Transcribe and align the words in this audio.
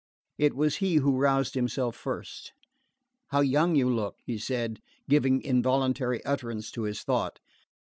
It 0.39 0.55
was 0.55 0.77
he 0.77 0.95
who 0.95 1.15
roused 1.19 1.53
himself 1.53 1.95
first. 1.95 2.53
"How 3.27 3.41
young 3.41 3.75
you 3.75 3.87
look!" 3.87 4.15
he 4.25 4.39
said, 4.39 4.79
giving 5.07 5.43
involuntary 5.43 6.25
utterance 6.25 6.71
to 6.71 6.85
his 6.85 7.03
thought. 7.03 7.39